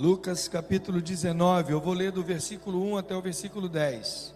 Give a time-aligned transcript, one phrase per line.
[0.00, 4.34] Lucas capítulo 19, eu vou ler do versículo 1 até o versículo 10.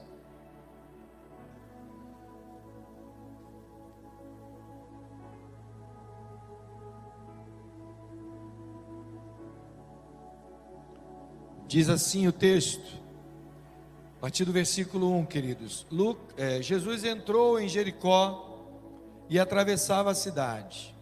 [11.67, 13.01] Diz assim o texto,
[14.19, 15.87] a partir do versículo 1, queridos.
[15.91, 18.69] Lu, é, Jesus entrou em Jericó
[19.31, 20.95] e atravessava a cidade.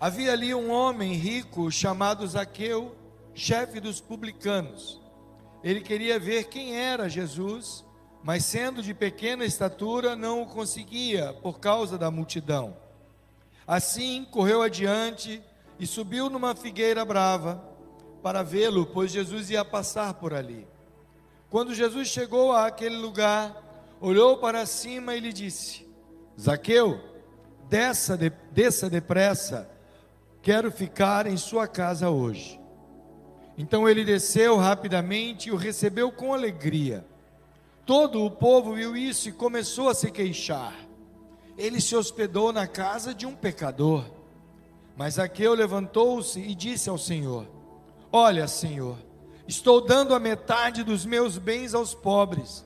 [0.00, 3.05] Havia ali um homem rico chamado Zaqueu,
[3.36, 4.98] chefe dos publicanos.
[5.62, 7.84] Ele queria ver quem era Jesus,
[8.22, 12.76] mas sendo de pequena estatura, não o conseguia por causa da multidão.
[13.66, 15.42] Assim, correu adiante
[15.78, 17.62] e subiu numa figueira brava
[18.22, 20.66] para vê-lo, pois Jesus ia passar por ali.
[21.50, 23.54] Quando Jesus chegou àquele lugar,
[24.00, 25.86] olhou para cima e lhe disse:
[26.40, 26.98] Zaqueu,
[27.68, 29.70] desça, de, desça depressa,
[30.40, 32.65] quero ficar em sua casa hoje.
[33.56, 37.06] Então ele desceu rapidamente e o recebeu com alegria.
[37.86, 40.74] Todo o povo viu isso e começou a se queixar.
[41.56, 44.04] Ele se hospedou na casa de um pecador.
[44.96, 47.46] Mas Zaqueu levantou-se e disse ao Senhor:
[48.12, 48.98] Olha, Senhor,
[49.46, 52.64] estou dando a metade dos meus bens aos pobres.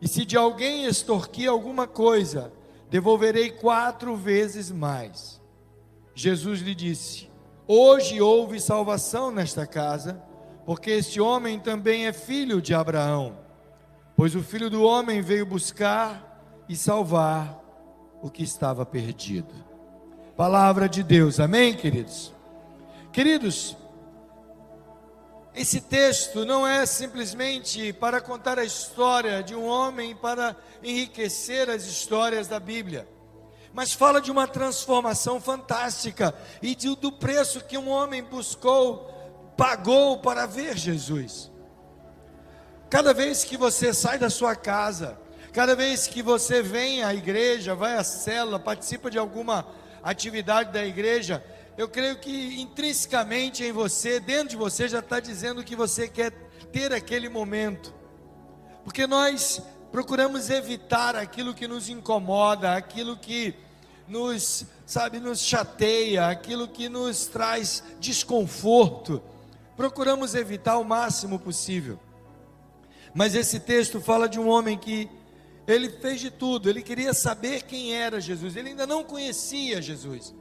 [0.00, 2.52] E se de alguém extorquir alguma coisa,
[2.90, 5.40] devolverei quatro vezes mais.
[6.14, 7.31] Jesus lhe disse:
[7.74, 10.22] Hoje houve salvação nesta casa,
[10.66, 13.38] porque este homem também é filho de Abraão.
[14.14, 17.58] Pois o filho do homem veio buscar e salvar
[18.20, 19.54] o que estava perdido.
[20.36, 22.34] Palavra de Deus, amém, queridos?
[23.10, 23.74] Queridos,
[25.54, 31.84] esse texto não é simplesmente para contar a história de um homem, para enriquecer as
[31.84, 33.08] histórias da Bíblia,
[33.72, 39.08] mas fala de uma transformação fantástica e de, do preço que um homem buscou,
[39.56, 41.50] pagou para ver Jesus.
[42.90, 45.18] Cada vez que você sai da sua casa,
[45.52, 49.66] cada vez que você vem à igreja, vai à cela, participa de alguma
[50.02, 51.42] atividade da igreja,
[51.78, 56.30] eu creio que intrinsecamente em você, dentro de você, já está dizendo que você quer
[56.70, 57.94] ter aquele momento,
[58.84, 59.62] porque nós
[59.92, 63.54] procuramos evitar aquilo que nos incomoda, aquilo que
[64.08, 69.22] nos, sabe, nos chateia, aquilo que nos traz desconforto,
[69.76, 72.00] procuramos evitar o máximo possível.
[73.14, 75.10] Mas esse texto fala de um homem que
[75.66, 80.34] ele fez de tudo, ele queria saber quem era Jesus, ele ainda não conhecia Jesus.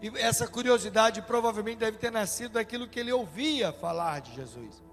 [0.00, 4.87] E essa curiosidade provavelmente deve ter nascido daquilo que ele ouvia falar de Jesus.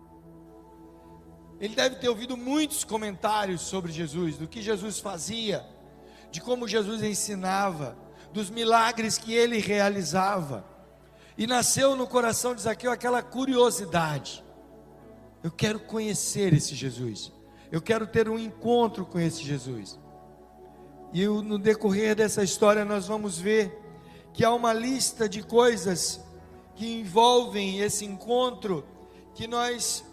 [1.60, 5.66] Ele deve ter ouvido muitos comentários sobre Jesus, do que Jesus fazia,
[6.30, 7.98] de como Jesus ensinava,
[8.34, 10.66] dos milagres que ele realizava.
[11.38, 14.44] E nasceu no coração de Zaqueu aquela curiosidade.
[15.44, 17.32] Eu quero conhecer esse Jesus.
[17.72, 20.00] Eu quero ter um encontro com esse Jesus.
[21.14, 23.82] E no decorrer dessa história nós vamos ver
[24.34, 26.20] que há uma lista de coisas
[26.76, 28.86] que envolvem esse encontro
[29.34, 30.05] que nós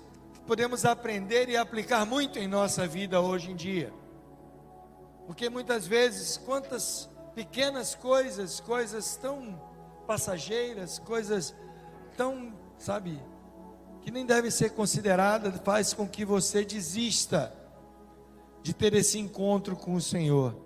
[0.47, 3.93] podemos aprender e aplicar muito em nossa vida hoje em dia.
[5.27, 9.61] Porque muitas vezes, quantas pequenas coisas, coisas tão
[10.07, 11.55] passageiras, coisas
[12.17, 13.21] tão, sabe,
[14.03, 17.55] que nem devem ser consideradas, faz com que você desista
[18.63, 20.57] de ter esse encontro com o Senhor.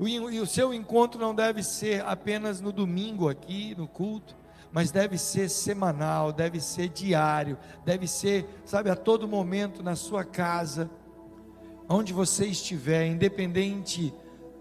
[0.00, 4.34] E o seu encontro não deve ser apenas no domingo aqui, no culto,
[4.72, 10.24] mas deve ser semanal, deve ser diário, deve ser, sabe, a todo momento na sua
[10.24, 10.88] casa,
[11.88, 14.14] onde você estiver, independente,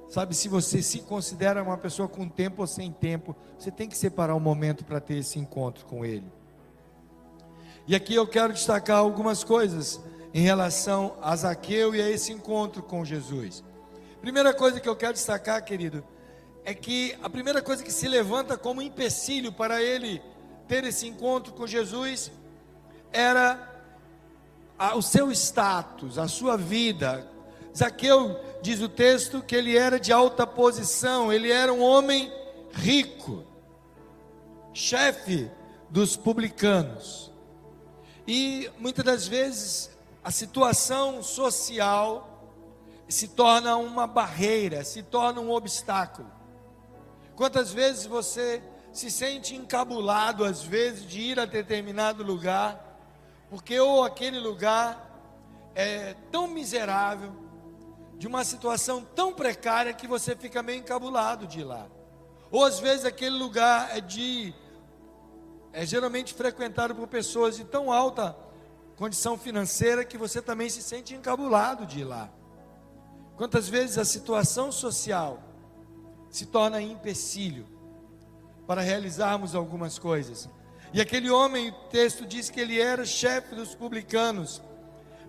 [0.10, 3.98] sabe, se você se considera uma pessoa com tempo ou sem tempo, você tem que
[3.98, 6.26] separar um momento para ter esse encontro com Ele.
[7.88, 10.00] E aqui eu quero destacar algumas coisas
[10.34, 13.64] em relação a Zaqueu e a esse encontro com Jesus.
[14.22, 16.04] Primeira coisa que eu quero destacar, querido,
[16.70, 20.22] é que a primeira coisa que se levanta como empecilho para ele
[20.68, 22.32] ter esse encontro com Jesus
[23.12, 23.82] era
[24.78, 27.28] a, o seu status, a sua vida.
[27.76, 32.32] Zaqueu diz o texto que ele era de alta posição, ele era um homem
[32.72, 33.44] rico,
[34.72, 35.50] chefe
[35.90, 37.32] dos publicanos.
[38.28, 39.90] E muitas das vezes
[40.24, 42.46] a situação social
[43.08, 46.38] se torna uma barreira, se torna um obstáculo.
[47.40, 53.00] Quantas vezes você se sente encabulado, às vezes, de ir a determinado lugar,
[53.50, 55.10] porque ou aquele lugar
[55.74, 57.32] é tão miserável,
[58.18, 61.88] de uma situação tão precária que você fica meio encabulado de ir lá.
[62.52, 64.54] Ou às vezes aquele lugar é de
[65.72, 68.36] é geralmente frequentado por pessoas de tão alta
[68.98, 72.30] condição financeira que você também se sente encabulado de ir lá.
[73.38, 75.49] Quantas vezes a situação social
[76.30, 77.66] se torna empecilho
[78.68, 80.50] para realizarmos algumas coisas.
[80.94, 84.62] E aquele homem, o texto diz que ele era chefe dos publicanos.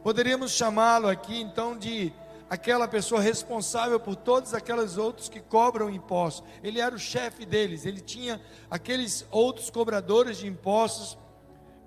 [0.02, 2.12] Poderíamos chamá-lo aqui então de
[2.49, 6.43] aquela pessoa responsável por todos aqueles outros que cobram impostos.
[6.62, 11.17] Ele era o chefe deles, ele tinha aqueles outros cobradores de impostos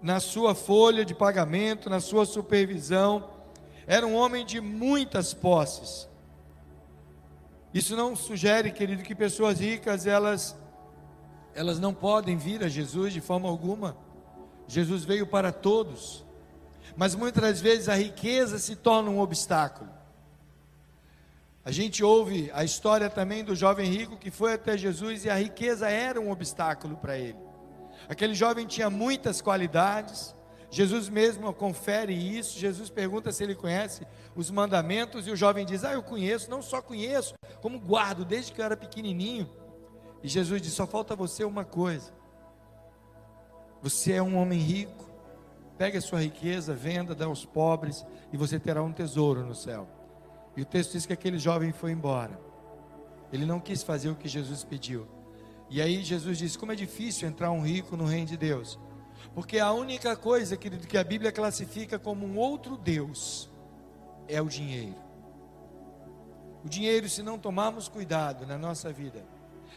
[0.01, 3.29] na sua folha de pagamento, na sua supervisão.
[3.87, 6.07] Era um homem de muitas posses.
[7.73, 10.55] Isso não sugere, querido, que pessoas ricas elas
[11.55, 13.95] elas não podem vir a Jesus de forma alguma.
[14.67, 16.25] Jesus veio para todos.
[16.95, 19.89] Mas muitas das vezes a riqueza se torna um obstáculo.
[21.65, 25.35] A gente ouve a história também do jovem rico que foi até Jesus e a
[25.35, 27.37] riqueza era um obstáculo para ele.
[28.09, 30.35] Aquele jovem tinha muitas qualidades,
[30.73, 32.57] Jesus mesmo confere isso.
[32.57, 36.63] Jesus pergunta se ele conhece os mandamentos e o jovem diz: Ah, eu conheço, não
[36.63, 39.47] só conheço, como guardo desde que eu era pequenininho.
[40.23, 42.11] E Jesus diz: Só falta você uma coisa.
[43.83, 45.11] Você é um homem rico,
[45.77, 49.87] pegue a sua riqueza, venda, dê aos pobres e você terá um tesouro no céu.
[50.57, 52.39] E o texto diz que aquele jovem foi embora.
[53.31, 55.07] Ele não quis fazer o que Jesus pediu.
[55.69, 58.79] E aí Jesus disse: Como é difícil entrar um rico no reino de Deus.
[59.33, 63.49] Porque a única coisa, querido, que a Bíblia classifica como um outro Deus
[64.27, 64.95] é o dinheiro.
[66.63, 69.25] O dinheiro, se não tomarmos cuidado na nossa vida,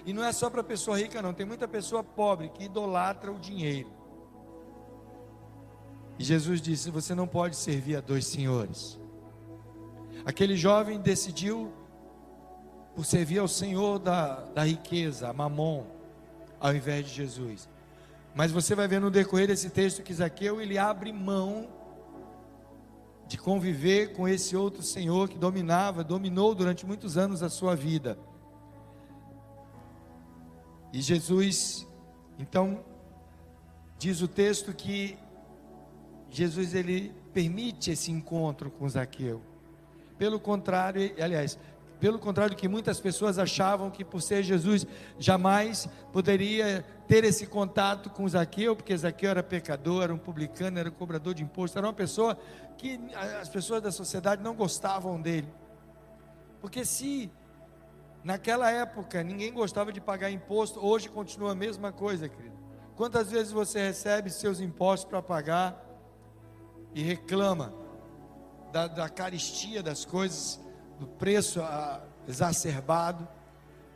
[0.05, 3.39] e não é só para pessoa rica, não, tem muita pessoa pobre que idolatra o
[3.39, 3.91] dinheiro.
[6.19, 8.99] E Jesus disse: Você não pode servir a dois senhores.
[10.25, 11.73] Aquele jovem decidiu
[12.95, 15.85] por servir ao Senhor da, da riqueza, a Mamon,
[16.59, 17.69] ao invés de Jesus.
[18.37, 21.71] Mas você vai ver no decorrer desse texto que Zaqueu ele abre mão
[23.27, 28.19] de conviver com esse outro senhor que dominava, dominou durante muitos anos a sua vida.
[30.93, 31.89] E Jesus,
[32.39, 32.85] então,
[33.99, 35.17] diz o texto que
[36.29, 39.41] Jesus ele permite esse encontro com Zaqueu.
[40.19, 41.59] Pelo contrário, aliás,
[41.99, 44.87] pelo contrário do que muitas pessoas achavam que por ser Jesus
[45.19, 50.89] jamais poderia ter esse contato com Zaqueu, porque Zaqueu era pecador, era um publicano, era
[50.89, 52.37] um cobrador de imposto, era uma pessoa
[52.77, 53.01] que
[53.41, 55.49] as pessoas da sociedade não gostavam dele.
[56.61, 57.31] Porque se
[58.23, 62.57] naquela época ninguém gostava de pagar imposto, hoje continua a mesma coisa, querido.
[62.97, 65.83] Quantas vezes você recebe seus impostos para pagar
[66.95, 67.73] e reclama
[68.73, 70.66] da, da caristia das coisas?
[70.99, 71.61] Do preço
[72.29, 73.27] exacerbado.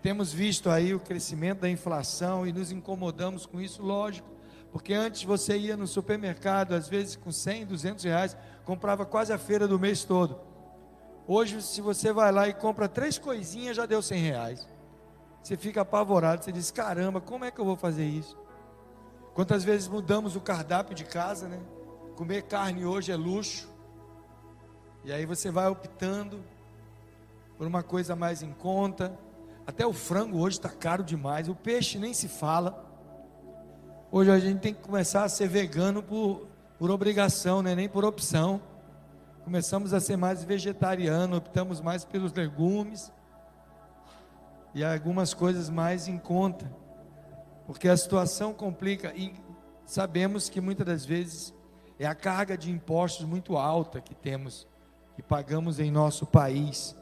[0.03, 4.29] Temos visto aí o crescimento da inflação e nos incomodamos com isso, lógico,
[4.73, 9.39] porque antes você ia no supermercado, às vezes com 100, 200 reais, comprava quase a
[9.39, 10.41] feira do mês todo.
[11.27, 14.69] Hoje, se você vai lá e compra três coisinhas, já deu 100 reais.
[15.43, 18.39] Você fica apavorado, você diz: caramba, como é que eu vou fazer isso?
[19.35, 21.61] Quantas vezes mudamos o cardápio de casa, né?
[22.17, 23.69] Comer carne hoje é luxo.
[25.05, 26.43] E aí você vai optando
[27.61, 29.13] por uma coisa mais em conta.
[29.67, 32.87] Até o frango hoje está caro demais, o peixe nem se fala.
[34.11, 36.49] Hoje a gente tem que começar a ser vegano por,
[36.79, 37.75] por obrigação, né?
[37.75, 38.63] nem por opção.
[39.45, 43.13] Começamos a ser mais vegetariano, optamos mais pelos legumes
[44.75, 46.65] e algumas coisas mais em conta,
[47.67, 49.35] porque a situação complica e
[49.85, 51.53] sabemos que muitas das vezes
[51.99, 54.67] é a carga de impostos muito alta que temos,
[55.15, 56.99] que pagamos em nosso país.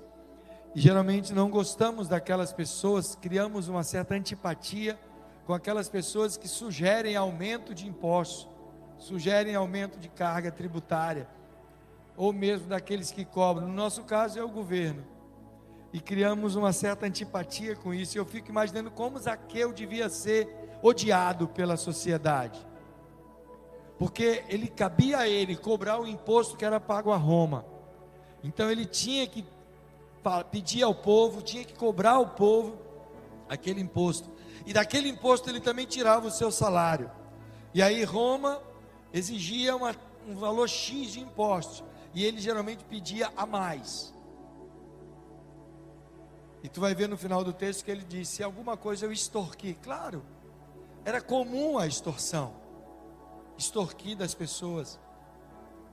[0.78, 4.96] E geralmente não gostamos daquelas pessoas, criamos uma certa antipatia
[5.44, 8.48] com aquelas pessoas que sugerem aumento de impostos,
[8.96, 11.28] sugerem aumento de carga tributária,
[12.16, 13.66] ou mesmo daqueles que cobram.
[13.66, 15.04] No nosso caso é o governo.
[15.92, 18.16] E criamos uma certa antipatia com isso.
[18.16, 20.48] E eu fico imaginando como Zaqueu devia ser
[20.80, 22.64] odiado pela sociedade.
[23.98, 27.66] Porque ele cabia a ele cobrar o imposto que era pago a Roma.
[28.44, 29.44] Então ele tinha que
[30.50, 32.78] pedir ao povo, tinha que cobrar ao povo
[33.48, 34.30] aquele imposto.
[34.66, 37.10] E daquele imposto ele também tirava o seu salário.
[37.72, 38.60] E aí Roma
[39.12, 39.94] exigia uma,
[40.26, 41.84] um valor X de impostos.
[42.14, 44.14] E ele geralmente pedia a mais.
[46.62, 49.12] E tu vai ver no final do texto que ele disse: se alguma coisa eu
[49.12, 49.74] extorqui.
[49.74, 50.24] Claro,
[51.04, 52.54] era comum a extorsão
[53.58, 54.98] extorquir das pessoas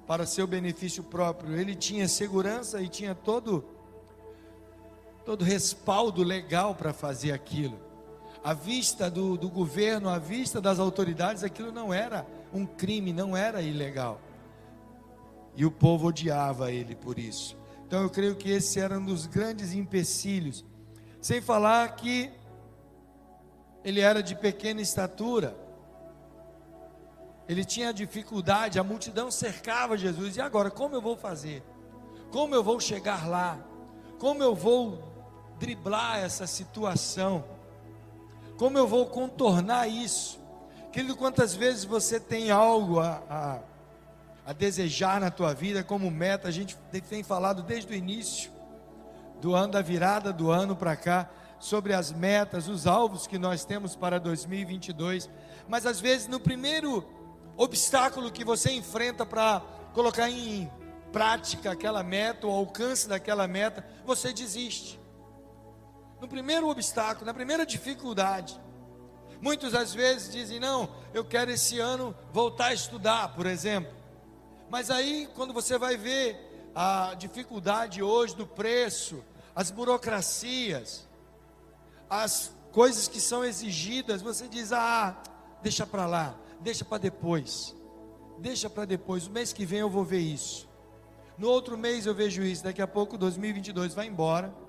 [0.06, 1.58] para seu benefício próprio.
[1.58, 3.66] Ele tinha segurança e tinha todo
[5.26, 7.84] todo respaldo legal para fazer aquilo.
[8.44, 13.36] à vista do, do governo, à vista das autoridades, aquilo não era um crime, não
[13.36, 14.22] era ilegal.
[15.56, 17.58] E o povo odiava ele por isso.
[17.88, 20.64] Então eu creio que esse era um dos grandes empecilhos.
[21.20, 22.32] Sem falar que
[23.84, 25.58] ele era de pequena estatura.
[27.50, 30.38] Ele tinha dificuldade, a multidão cercava Jesus.
[30.38, 31.64] E agora, como eu vou fazer?
[32.32, 33.58] Como eu vou chegar lá?
[34.20, 35.15] Como eu vou
[35.60, 37.44] driblar essa situação?
[38.58, 40.40] Como eu vou contornar isso?
[40.92, 43.60] Querido, quantas vezes você tem algo a, a,
[44.46, 46.48] a desejar na tua vida como meta?
[46.48, 46.78] A gente
[47.10, 48.50] tem falado desde o início
[49.42, 53.66] do ano, da virada do ano para cá, sobre as metas, os alvos que nós
[53.66, 55.30] temos para 2022.
[55.68, 57.06] Mas às vezes, no primeiro
[57.58, 59.62] obstáculo que você enfrenta para
[59.94, 60.72] colocar em
[61.12, 65.00] prática aquela meta, o alcance daquela meta, você desiste.
[66.26, 68.60] No primeiro obstáculo, na primeira dificuldade.
[69.40, 73.94] Muitos às vezes dizem: Não, eu quero esse ano voltar a estudar, por exemplo.
[74.68, 79.24] Mas aí, quando você vai ver a dificuldade hoje do preço,
[79.56, 81.08] as burocracias,
[82.10, 85.16] as coisas que são exigidas, você diz: Ah,
[85.62, 87.76] deixa para lá deixa para depois.
[88.40, 89.28] Deixa para depois.
[89.28, 90.68] O mês que vem eu vou ver isso.
[91.38, 92.64] No outro mês eu vejo isso.
[92.64, 94.65] Daqui a pouco 2022 vai embora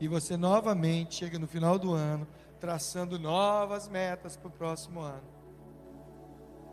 [0.00, 2.26] e você novamente chega no final do ano
[2.60, 5.34] traçando novas metas para o próximo ano.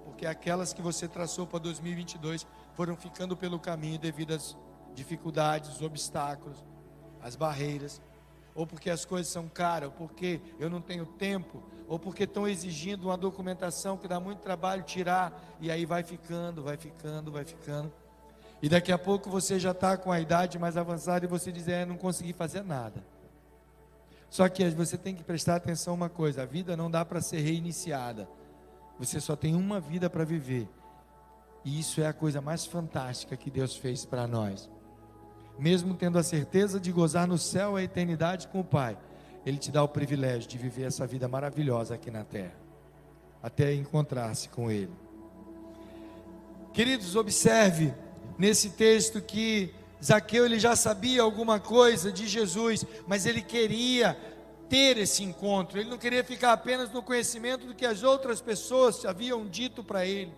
[0.05, 4.57] Porque aquelas que você traçou para 2022 foram ficando pelo caminho devido às
[4.93, 6.63] dificuldades, os obstáculos,
[7.21, 8.01] as barreiras,
[8.53, 12.47] ou porque as coisas são caras, ou porque eu não tenho tempo, ou porque estão
[12.47, 17.45] exigindo uma documentação que dá muito trabalho tirar, e aí vai ficando, vai ficando, vai
[17.45, 17.91] ficando.
[18.61, 21.67] E daqui a pouco você já está com a idade mais avançada e você diz,
[21.67, 23.03] é, não consegui fazer nada.
[24.29, 27.41] Só que você tem que prestar atenção uma coisa: a vida não dá para ser
[27.41, 28.29] reiniciada.
[28.97, 30.69] Você só tem uma vida para viver.
[31.65, 34.69] E isso é a coisa mais fantástica que Deus fez para nós.
[35.59, 38.97] Mesmo tendo a certeza de gozar no céu a eternidade com o Pai,
[39.45, 42.55] ele te dá o privilégio de viver essa vida maravilhosa aqui na terra,
[43.43, 44.93] até encontrar-se com Ele.
[46.73, 47.93] Queridos, observe
[48.41, 49.71] nesse texto que
[50.03, 54.17] Zaqueu ele já sabia alguma coisa de Jesus, mas ele queria
[54.67, 55.79] ter esse encontro.
[55.79, 60.07] Ele não queria ficar apenas no conhecimento do que as outras pessoas haviam dito para
[60.07, 60.33] ele.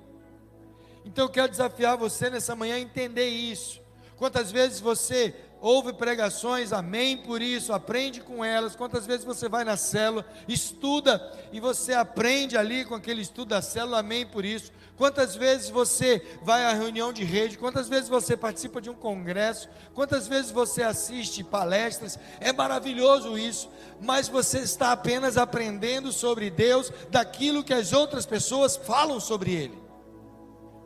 [1.06, 3.82] Então eu quero desafiar você nessa manhã a entender isso.
[4.18, 5.34] Quantas vezes você
[5.64, 8.76] ouve pregações, amém por isso, aprende com elas.
[8.76, 13.62] Quantas vezes você vai na célula, estuda e você aprende ali com aquele estudo da
[13.62, 14.74] célula, amém por isso.
[14.98, 19.70] Quantas vezes você vai à reunião de rede, quantas vezes você participa de um congresso,
[19.94, 23.70] quantas vezes você assiste palestras, é maravilhoso isso,
[24.02, 29.82] mas você está apenas aprendendo sobre Deus daquilo que as outras pessoas falam sobre Ele,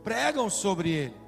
[0.04, 1.27] pregam sobre Ele.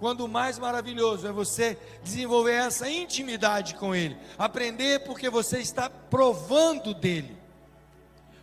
[0.00, 5.88] Quando o mais maravilhoso é você desenvolver essa intimidade com Ele, aprender porque você está
[5.88, 7.36] provando dele.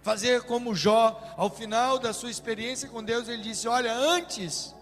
[0.01, 4.73] Fazer como Jó, ao final da sua experiência com Deus, ele disse: Olha, antes,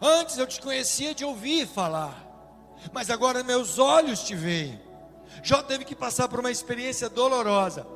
[0.00, 2.26] antes eu te conhecia de ouvir falar,
[2.92, 4.80] mas agora meus olhos te veem.
[5.42, 7.86] Jó teve que passar por uma experiência dolorosa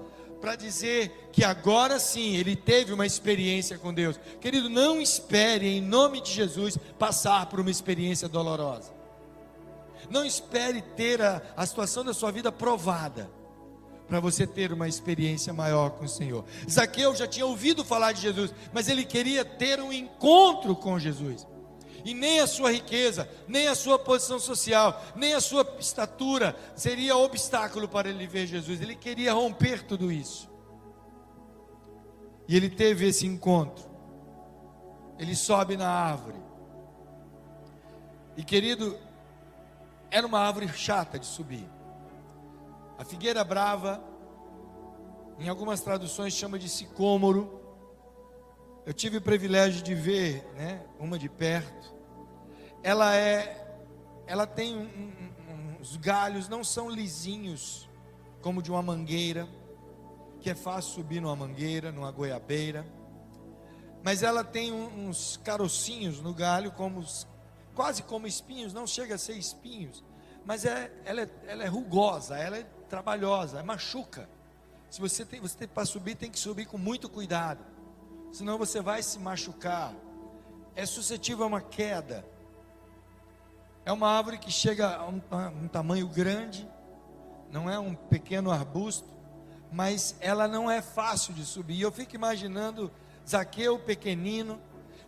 [0.41, 4.19] para dizer que agora sim ele teve uma experiência com Deus.
[4.41, 8.95] Querido, não espere em nome de Jesus passar por uma experiência dolorosa.
[10.11, 13.31] Não espere ter a, a situação da sua vida provada
[14.07, 16.45] para você ter uma experiência maior com o Senhor.
[16.71, 21.47] Zaqueu já tinha ouvido falar de Jesus, mas ele queria ter um encontro com Jesus
[22.07, 27.17] e nem a sua riqueza, nem a sua posição social, nem a sua estatura seria
[27.17, 28.81] obstáculo para ele ver Jesus.
[28.81, 30.49] Ele queria romper tudo isso.
[32.47, 33.91] E ele teve esse encontro.
[35.19, 36.39] Ele sobe na árvore.
[38.37, 38.97] E querido,
[40.09, 41.69] era uma árvore chata de subir.
[42.97, 44.01] A figueira brava,
[45.41, 47.61] em algumas traduções chama de sicômoro.
[48.87, 51.96] Eu tive o privilégio de ver, né, uma de perto
[52.87, 53.67] ela é,
[54.29, 57.91] ela tem um, um, os galhos não são lisinhos
[58.41, 59.49] como de uma mangueira,
[60.41, 62.87] que é fácil subir numa mangueira, numa goiabeira,
[64.05, 67.05] mas ela tem uns carocinhos no galho, como
[67.75, 70.05] quase como espinhos, não chega a ser espinhos,
[70.45, 74.31] mas é, ela, é, ela é rugosa, ela é trabalhosa, machuca.
[74.89, 77.67] Se você tem, você tem para subir, tem que subir com muito cuidado,
[78.31, 79.93] senão você vai se machucar.
[80.77, 82.36] É suscetível a uma queda.
[83.87, 86.69] É uma árvore que chega a um, a um tamanho grande,
[87.53, 89.09] não é um pequeno arbusto,
[89.71, 91.81] mas ela não é fácil de subir.
[91.81, 92.91] Eu fico imaginando
[93.25, 94.61] Zaqueu pequenino,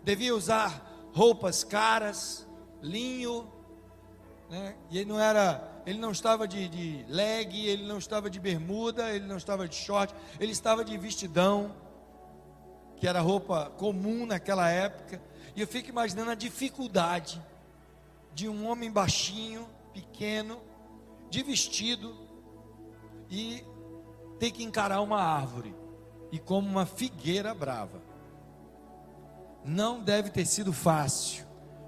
[0.04, 2.46] devia usar roupas caras,
[2.80, 3.52] linho,
[4.48, 4.76] né?
[4.90, 9.10] E ele não era, ele não estava de, de leg, ele não estava de bermuda,
[9.10, 11.74] ele não estava de short, ele estava de vestidão,
[12.96, 15.20] que era roupa comum naquela época.
[15.56, 17.42] E eu fico imaginando a dificuldade
[18.38, 20.60] de um homem baixinho, pequeno,
[21.28, 22.14] de vestido
[23.28, 23.64] e
[24.38, 25.74] ter que encarar uma árvore
[26.30, 28.00] e como uma figueira brava.
[29.64, 31.44] Não deve ter sido fácil.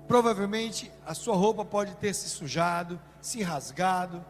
[0.08, 4.24] Provavelmente a sua roupa pode ter se sujado, se rasgado,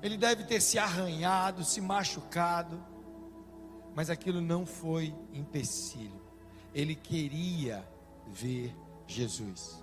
[0.00, 2.80] ele deve ter se arranhado, se machucado,
[3.92, 6.22] mas aquilo não foi empecilho.
[6.72, 7.84] Ele queria
[8.28, 8.72] ver
[9.04, 9.79] Jesus.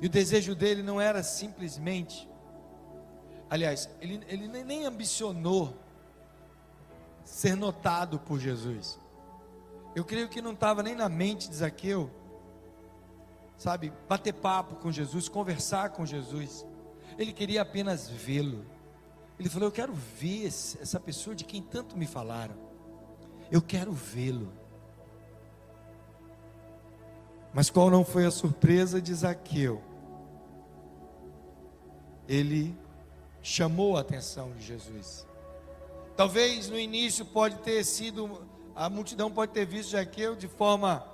[0.00, 2.28] E o desejo dele não era simplesmente,
[3.48, 5.74] aliás, ele, ele nem ambicionou
[7.24, 8.98] ser notado por Jesus.
[9.94, 12.10] Eu creio que não estava nem na mente de Zaqueu,
[13.56, 16.64] sabe, bater papo com Jesus, conversar com Jesus.
[17.18, 18.64] Ele queria apenas vê-lo.
[19.38, 22.54] Ele falou: Eu quero ver essa pessoa de quem tanto me falaram.
[23.50, 24.52] Eu quero vê-lo.
[27.52, 29.82] Mas qual não foi a surpresa de Zaqueu?
[32.28, 32.76] Ele
[33.42, 35.26] chamou a atenção de Jesus.
[36.16, 41.04] Talvez no início pode ter sido, a multidão pode ter visto Zaqueu de forma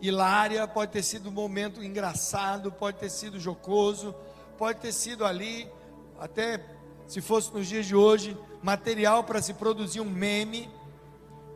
[0.00, 4.14] hilária, pode ter sido um momento engraçado, pode ter sido jocoso,
[4.56, 5.70] pode ter sido ali,
[6.18, 6.64] até
[7.06, 10.68] se fosse nos dias de hoje, material para se produzir um meme,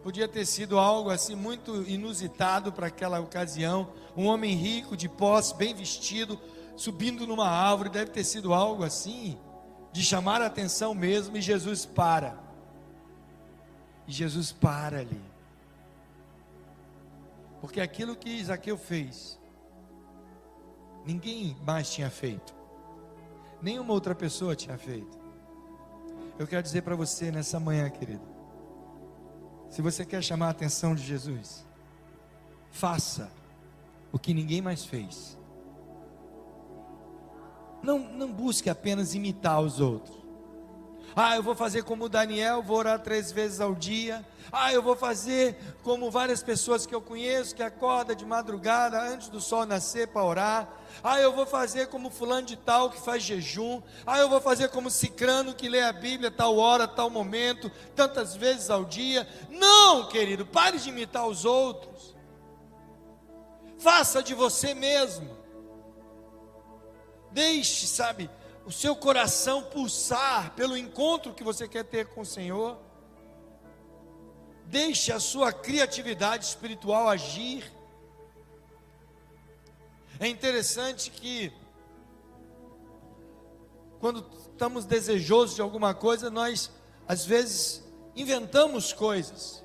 [0.02, 3.92] podia ter sido algo assim muito inusitado para aquela ocasião.
[4.16, 6.38] Um homem rico, de posse, bem vestido,
[6.76, 9.38] subindo numa árvore, deve ter sido algo assim,
[9.92, 12.36] de chamar a atenção mesmo, e Jesus para.
[14.06, 15.20] E Jesus para ali.
[17.60, 19.38] Porque aquilo que Zaqueu fez,
[21.06, 22.52] ninguém mais tinha feito,
[23.60, 25.22] nenhuma outra pessoa tinha feito.
[26.36, 28.31] Eu quero dizer para você nessa manhã, querido,
[29.72, 31.64] se você quer chamar a atenção de Jesus,
[32.70, 33.32] faça
[34.12, 35.38] o que ninguém mais fez.
[37.82, 40.21] Não, não busque apenas imitar os outros.
[41.14, 44.24] Ah, eu vou fazer como Daniel, vou orar três vezes ao dia.
[44.50, 49.28] Ah, eu vou fazer como várias pessoas que eu conheço, que acorda de madrugada antes
[49.28, 50.68] do sol nascer para orar.
[51.04, 53.82] Ah, eu vou fazer como fulano de tal que faz jejum.
[54.06, 58.34] Ah, eu vou fazer como cicrano que lê a Bíblia tal hora, tal momento, tantas
[58.34, 59.28] vezes ao dia.
[59.50, 62.16] Não, querido, pare de imitar os outros.
[63.78, 65.42] Faça de você mesmo.
[67.30, 68.30] Deixe, sabe,
[68.64, 72.78] o seu coração pulsar pelo encontro que você quer ter com o Senhor.
[74.66, 77.70] Deixe a sua criatividade espiritual agir.
[80.20, 81.52] É interessante que,
[83.98, 86.70] quando estamos desejosos de alguma coisa, nós,
[87.08, 87.82] às vezes,
[88.14, 89.64] inventamos coisas.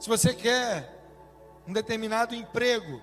[0.00, 0.96] Se você quer
[1.66, 3.00] um determinado emprego,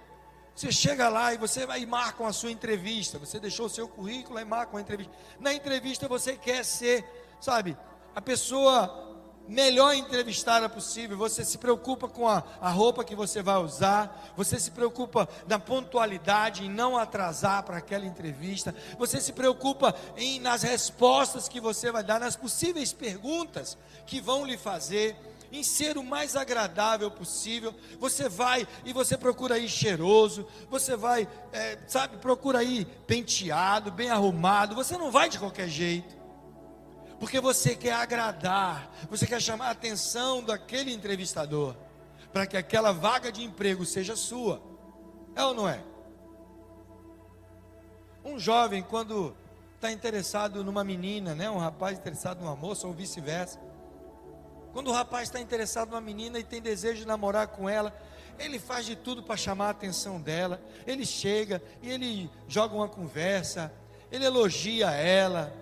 [0.55, 3.19] você chega lá e você vai e marcam a sua entrevista.
[3.19, 5.13] Você deixou o seu currículo e marcam a entrevista.
[5.37, 7.03] Na entrevista você quer ser,
[7.41, 7.77] sabe,
[8.15, 9.05] a pessoa
[9.49, 11.17] melhor entrevistada possível.
[11.17, 14.33] Você se preocupa com a, a roupa que você vai usar.
[14.37, 18.73] Você se preocupa na pontualidade, em não atrasar para aquela entrevista.
[18.97, 24.45] Você se preocupa em nas respostas que você vai dar, nas possíveis perguntas que vão
[24.45, 25.17] lhe fazer.
[25.55, 31.27] Em ser o mais agradável possível, você vai e você procura ir cheiroso, você vai,
[31.53, 36.25] é, sabe, procura ir penteado, bem arrumado, você não vai de qualquer jeito
[37.19, 41.75] porque você quer agradar, você quer chamar a atenção daquele entrevistador,
[42.31, 44.61] para que aquela vaga de emprego seja sua.
[45.35, 45.81] É ou não é?
[48.23, 49.35] Um jovem, quando
[49.75, 51.49] está interessado numa menina, né?
[51.49, 53.59] um rapaz interessado numa moça, ou vice-versa.
[54.75, 57.97] Quando o rapaz está interessado numa menina e tem desejo de namorar com ela,
[58.37, 60.61] ele faz de tudo para chamar a atenção dela.
[60.85, 63.71] Ele chega e ele joga uma conversa,
[64.11, 65.55] ele elogia ela,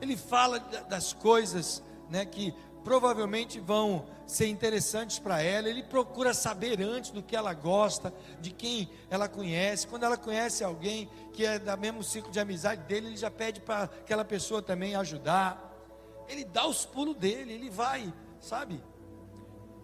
[0.00, 2.52] ele fala das coisas né, que
[2.82, 5.68] provavelmente vão ser interessantes para ela.
[5.68, 9.86] Ele procura saber antes do que ela gosta, de quem ela conhece.
[9.86, 13.60] Quando ela conhece alguém que é da mesmo ciclo de amizade dele, ele já pede
[13.60, 15.67] para aquela pessoa também ajudar.
[16.28, 18.82] Ele dá os pulos dele, ele vai, sabe?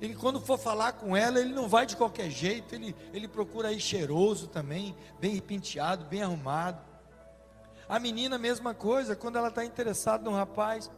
[0.01, 3.73] Ele, quando for falar com ela, ele não vai de qualquer jeito, ele, ele procura
[3.73, 6.83] ir cheiroso também, bem penteado, bem arrumado.
[7.89, 10.91] A menina, mesma coisa, quando ela está interessada no rapaz,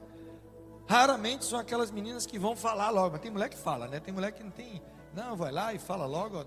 [0.87, 3.99] Raramente são aquelas meninas que vão falar logo, mas tem mulher que fala, né?
[3.99, 4.81] Tem mulher que não tem,
[5.13, 6.45] não, vai lá e fala logo,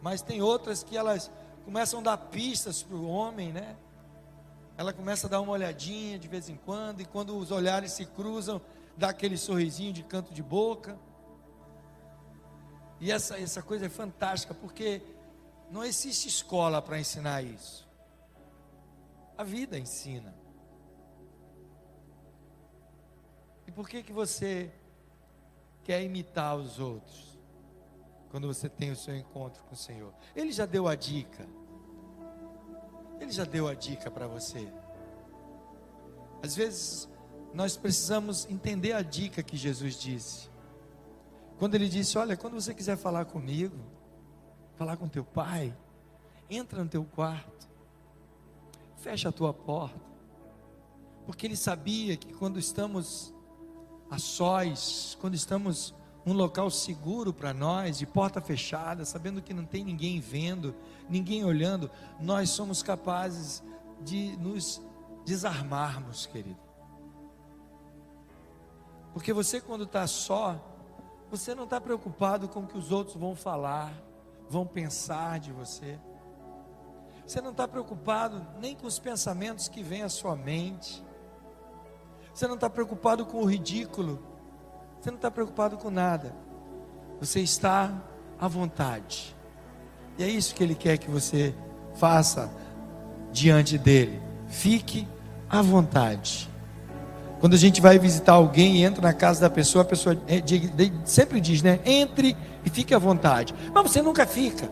[0.00, 1.30] mas tem outras que elas
[1.62, 3.76] começam a dar pistas para o homem, né?
[4.76, 8.04] Ela começa a dar uma olhadinha de vez em quando, e quando os olhares se
[8.04, 8.60] cruzam,
[8.96, 10.98] dá aquele sorrisinho de canto de boca.
[13.00, 15.02] E essa, essa coisa é fantástica, porque
[15.70, 17.86] não existe escola para ensinar isso.
[19.36, 20.34] A vida ensina.
[23.66, 24.70] E por que que você
[25.84, 27.38] quer imitar os outros?
[28.30, 30.12] Quando você tem o seu encontro com o Senhor.
[30.34, 31.46] Ele já deu a dica.
[33.20, 34.70] Ele já deu a dica para você.
[36.42, 37.08] Às vezes
[37.52, 40.50] nós precisamos entender a dica que Jesus disse.
[41.58, 43.76] Quando ele disse: "Olha, quando você quiser falar comigo,
[44.76, 45.76] falar com teu pai,
[46.48, 47.68] entra no teu quarto,
[48.96, 50.00] fecha a tua porta,
[51.24, 53.34] porque ele sabia que quando estamos
[54.10, 55.94] a sós, quando estamos
[56.26, 60.74] um local seguro para nós, de porta fechada, sabendo que não tem ninguém vendo,
[61.08, 61.88] ninguém olhando,
[62.20, 63.62] nós somos capazes
[64.00, 64.82] de nos
[65.24, 66.58] desarmarmos, querido.
[69.12, 70.60] Porque você, quando está só,
[71.30, 73.92] você não está preocupado com o que os outros vão falar,
[74.50, 75.98] vão pensar de você.
[77.24, 81.04] Você não está preocupado nem com os pensamentos que vêm à sua mente.
[82.34, 84.35] Você não está preocupado com o ridículo.
[85.06, 86.34] Você não está preocupado com nada.
[87.20, 87.92] Você está
[88.40, 89.36] à vontade.
[90.18, 91.54] E é isso que Ele quer que você
[91.94, 92.50] faça
[93.30, 94.20] diante dele.
[94.48, 95.06] Fique
[95.48, 96.50] à vontade.
[97.38, 100.42] Quando a gente vai visitar alguém e entra na casa da pessoa, a pessoa é,
[101.04, 101.78] sempre diz, né?
[101.84, 103.54] Entre e fique à vontade.
[103.72, 104.68] Mas você nunca fica.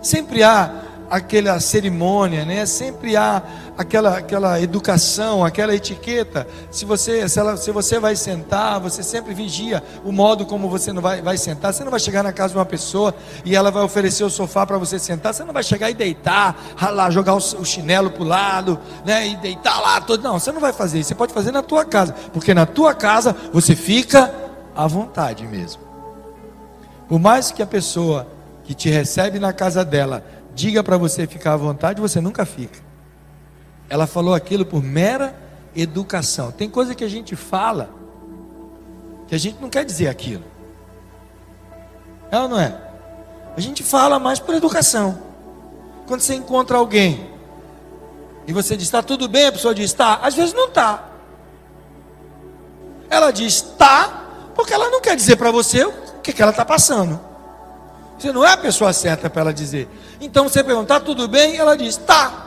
[0.00, 2.66] Sempre há aquela cerimônia, né?
[2.66, 3.42] Sempre há
[3.76, 6.46] aquela, aquela educação, aquela etiqueta.
[6.70, 10.92] Se você, se, ela, se você vai sentar, você sempre vigia o modo como você
[10.92, 11.72] não vai, vai sentar.
[11.72, 13.14] Você não vai chegar na casa de uma pessoa
[13.44, 15.34] e ela vai oferecer o sofá para você sentar.
[15.34, 19.28] Você não vai chegar e deitar, ralar, jogar o, o chinelo para o lado, né?
[19.28, 20.22] E deitar lá todo.
[20.22, 21.08] Não, você não vai fazer isso.
[21.08, 24.32] Você pode fazer na tua casa, porque na tua casa você fica
[24.74, 25.82] à vontade mesmo.
[27.08, 28.26] Por mais que a pessoa
[28.64, 30.24] que te recebe na casa dela
[30.56, 32.80] diga para você ficar à vontade, você nunca fica.
[33.90, 35.36] Ela falou aquilo por mera
[35.76, 36.50] educação.
[36.50, 37.90] Tem coisa que a gente fala
[39.28, 40.42] que a gente não quer dizer aquilo.
[42.30, 42.74] É ou não é?
[43.54, 45.18] A gente fala mais por educação.
[46.06, 47.30] Quando você encontra alguém
[48.46, 50.14] e você diz, está tudo bem, a pessoa diz, está.
[50.22, 51.04] Às vezes não está.
[53.10, 55.92] Ela diz, está, porque ela não quer dizer para você o
[56.22, 57.25] que, que ela está passando.
[58.18, 59.88] Você não é a pessoa certa para ela dizer.
[60.20, 61.56] Então você pergunta, está tudo bem?
[61.56, 62.46] Ela diz, tá.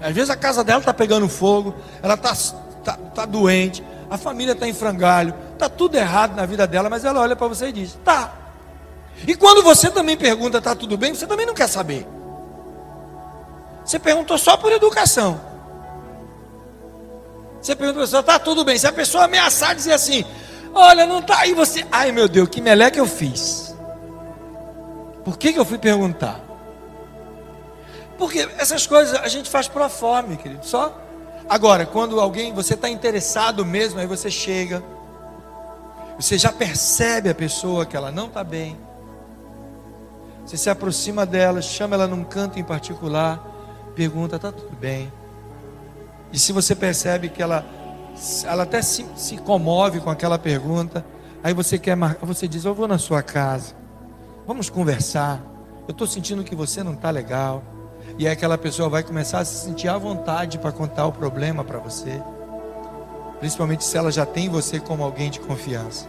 [0.00, 2.34] Às vezes a casa dela está pegando fogo, ela está
[2.82, 7.04] tá, tá doente, a família está em frangalho, está tudo errado na vida dela, mas
[7.04, 8.32] ela olha para você e diz, tá.
[9.26, 11.14] E quando você também pergunta, está tudo bem?
[11.14, 12.06] Você também não quer saber.
[13.84, 15.40] Você perguntou só por educação.
[17.60, 18.76] Você pergunta para a está tudo bem?
[18.76, 20.24] Se a pessoa ameaçar dizer assim,
[20.74, 23.71] olha, não está aí você, ai meu Deus, que meleca eu fiz.
[25.24, 26.40] Por que, que eu fui perguntar?
[28.18, 30.64] Porque essas coisas a gente faz por fome, querido.
[30.64, 30.96] Só.
[31.48, 34.82] Agora, quando alguém, você está interessado mesmo, aí você chega,
[36.16, 38.78] você já percebe a pessoa que ela não está bem.
[40.44, 43.44] Você se aproxima dela, chama ela num canto em particular,
[43.94, 45.12] pergunta: está tudo bem?
[46.32, 47.64] E se você percebe que ela,
[48.44, 51.04] ela até se, se comove com aquela pergunta,
[51.42, 53.81] aí você quer marcar, você diz: Eu vou na sua casa.
[54.46, 55.40] Vamos conversar.
[55.86, 57.62] Eu estou sentindo que você não está legal.
[58.18, 61.62] E aí aquela pessoa vai começar a se sentir à vontade para contar o problema
[61.62, 62.20] para você.
[63.38, 66.06] Principalmente se ela já tem você como alguém de confiança.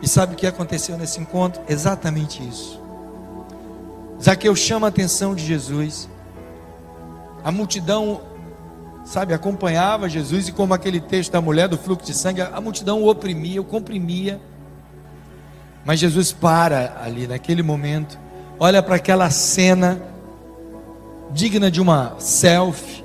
[0.00, 1.60] E sabe o que aconteceu nesse encontro?
[1.68, 2.80] Exatamente isso.
[4.22, 6.08] Zaqueu chama a atenção de Jesus.
[7.42, 8.20] A multidão,
[9.04, 13.02] sabe, acompanhava Jesus e como aquele texto da mulher do fluxo de sangue, a multidão
[13.02, 14.40] o oprimia, o comprimia.
[15.84, 18.18] Mas Jesus para ali naquele momento,
[18.58, 20.00] olha para aquela cena
[21.32, 23.04] digna de uma selfie.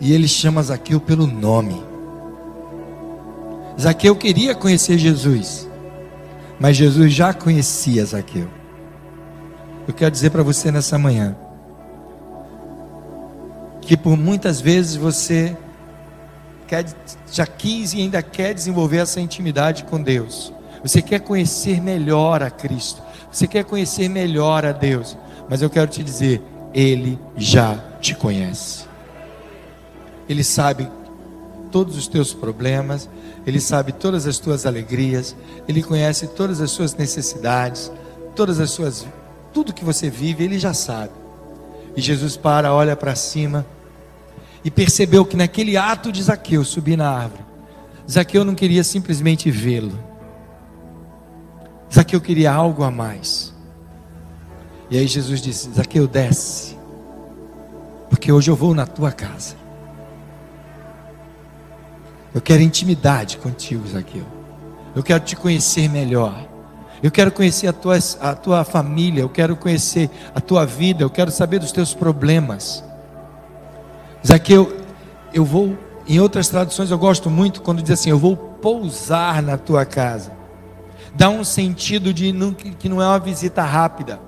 [0.00, 1.82] E ele chama Zaqueu pelo nome.
[3.80, 5.68] Zaqueu queria conhecer Jesus,
[6.58, 8.48] mas Jesus já conhecia Zaqueu.
[9.86, 11.36] Eu quero dizer para você nessa manhã
[13.80, 15.56] que por muitas vezes você
[16.68, 16.84] quer,
[17.32, 20.52] já quis e ainda quer desenvolver essa intimidade com Deus.
[20.82, 23.02] Você quer conhecer melhor a Cristo.
[23.32, 25.16] Você quer conhecer melhor a Deus.
[25.48, 28.84] Mas eu quero te dizer, Ele já te conhece.
[30.28, 30.88] Ele sabe
[31.72, 33.08] todos os teus problemas,
[33.46, 35.34] Ele sabe todas as tuas alegrias,
[35.66, 37.90] Ele conhece todas as suas necessidades,
[38.36, 39.06] todas as suas.
[39.52, 41.12] tudo que você vive, Ele já sabe.
[41.96, 43.66] E Jesus para, olha para cima
[44.64, 47.44] e percebeu que naquele ato de Zaqueu subir na árvore,
[48.10, 49.98] Zaqueu não queria simplesmente vê-lo,
[51.92, 53.54] Zaqueu queria algo a mais.
[54.90, 56.76] E aí Jesus disse: Zaqueu, desce,
[58.08, 59.54] porque hoje eu vou na tua casa.
[62.34, 64.24] Eu quero intimidade contigo, Zaqueu.
[64.94, 66.46] Eu quero te conhecer melhor.
[67.02, 69.22] Eu quero conhecer a tua, a tua família.
[69.22, 71.02] Eu quero conhecer a tua vida.
[71.02, 72.84] Eu quero saber dos teus problemas.
[74.28, 74.76] Zaqueu,
[75.32, 75.74] eu vou.
[76.06, 80.32] Em outras traduções eu gosto muito quando diz assim: Eu vou pousar na tua casa.
[81.14, 82.30] Dá um sentido de
[82.78, 84.20] que não é uma visita rápida.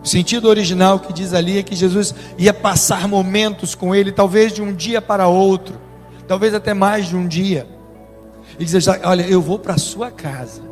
[0.00, 4.52] O sentido original que diz ali é que Jesus ia passar momentos com ele, talvez
[4.52, 5.74] de um dia para outro,
[6.28, 7.66] talvez até mais de um dia.
[8.60, 10.62] E dizer: Olha, eu vou para a sua casa.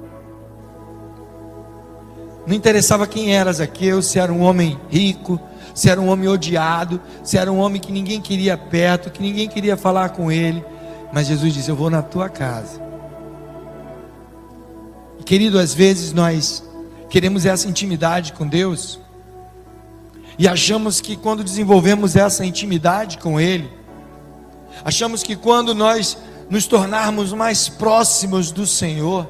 [2.47, 5.41] Não interessava quem era Zaqueu, se era um homem rico,
[5.73, 9.49] se era um homem odiado, se era um homem que ninguém queria perto, que ninguém
[9.49, 10.65] queria falar com ele.
[11.13, 12.83] Mas Jesus disse: Eu vou na tua casa.
[15.19, 16.65] E, querido, às vezes nós
[17.09, 18.99] queremos essa intimidade com Deus
[20.39, 23.71] e achamos que quando desenvolvemos essa intimidade com Ele,
[24.85, 26.19] achamos que quando nós
[26.51, 29.29] nos tornarmos mais próximos do Senhor,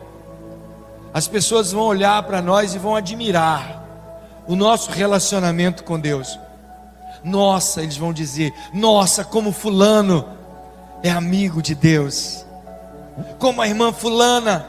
[1.13, 3.84] as pessoas vão olhar para nós e vão admirar
[4.47, 6.39] o nosso relacionamento com Deus.
[7.23, 10.29] Nossa, eles vão dizer: Nossa, como Fulano
[11.03, 12.45] é amigo de Deus,
[13.39, 14.67] como a irmã Fulana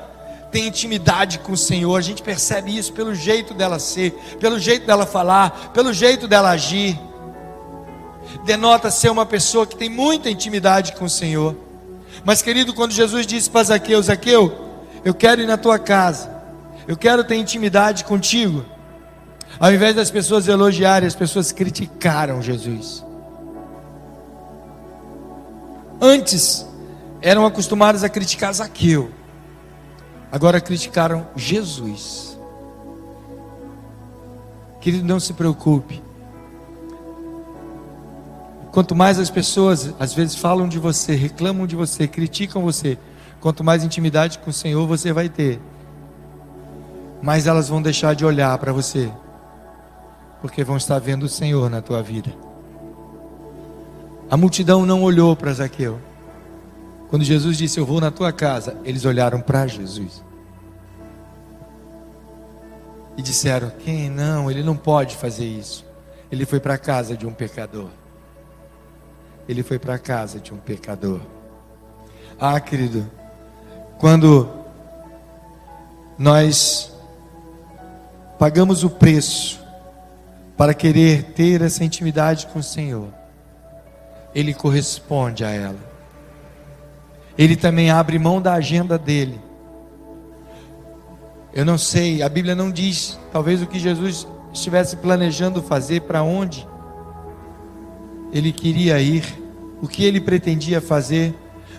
[0.51, 1.95] tem intimidade com o Senhor.
[1.97, 6.51] A gente percebe isso pelo jeito dela ser, pelo jeito dela falar, pelo jeito dela
[6.51, 6.97] agir.
[8.45, 11.55] Denota ser uma pessoa que tem muita intimidade com o Senhor.
[12.23, 14.53] Mas, querido, quando Jesus disse para Zaqueu: Zaqueu,
[15.03, 16.31] eu quero ir na tua casa,
[16.87, 18.65] eu quero ter intimidade contigo.
[19.59, 23.03] Ao invés das pessoas elogiarem, as pessoas criticaram Jesus.
[26.01, 26.65] Antes,
[27.21, 29.09] eram acostumadas a criticar Zaqueu,
[30.31, 32.37] agora criticaram Jesus.
[34.81, 36.03] Querido, não se preocupe.
[38.71, 42.97] Quanto mais as pessoas às vezes falam de você, reclamam de você, criticam você,
[43.39, 45.61] quanto mais intimidade com o Senhor você vai ter,
[47.21, 49.09] mais elas vão deixar de olhar para você
[50.45, 52.31] porque vão estar vendo o Senhor na tua vida.
[54.29, 55.99] A multidão não olhou para Zaqueu.
[57.09, 60.23] Quando Jesus disse: Eu vou na tua casa, eles olharam para Jesus.
[63.17, 64.51] E disseram: Quem não?
[64.51, 65.83] Ele não pode fazer isso.
[66.31, 67.89] Ele foi para a casa de um pecador.
[69.49, 71.21] Ele foi para a casa de um pecador.
[72.39, 73.09] Ah, querido,
[73.97, 74.47] quando
[76.19, 76.95] nós
[78.37, 79.64] pagamos o preço
[80.57, 83.09] para querer ter essa intimidade com o Senhor,
[84.33, 85.95] Ele corresponde a ela.
[87.37, 89.39] Ele também abre mão da agenda dele.
[91.53, 96.23] Eu não sei, a Bíblia não diz, talvez o que Jesus estivesse planejando fazer, para
[96.23, 96.67] onde
[98.31, 99.23] ele queria ir,
[99.81, 101.33] o que ele pretendia fazer,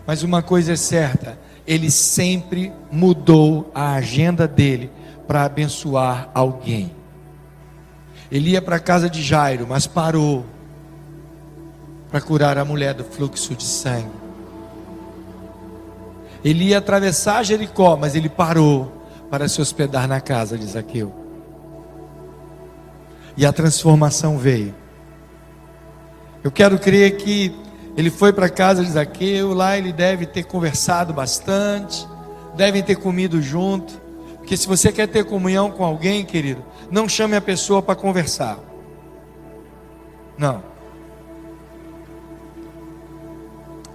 [0.07, 4.91] mas uma coisa é certa, ele sempre mudou a agenda dele
[5.27, 6.93] para abençoar alguém.
[8.31, 10.45] Ele ia para a casa de Jairo, mas parou
[12.11, 14.11] para curar a mulher do fluxo de sangue.
[16.45, 18.93] Ele ia atravessar Jericó, mas ele parou
[19.31, 21.13] para se hospedar na casa de Zaqueu.
[23.37, 24.75] E a transformação veio.
[26.43, 27.55] Eu quero crer que
[27.97, 32.07] ele foi para a casa de Zaqueu, lá ele deve ter conversado bastante,
[32.55, 34.01] devem ter comido junto.
[34.37, 38.59] Porque se você quer ter comunhão com alguém, querido, não chame a pessoa para conversar.
[40.39, 40.63] Não.